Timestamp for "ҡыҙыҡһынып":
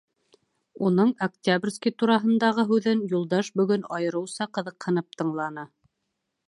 4.59-5.21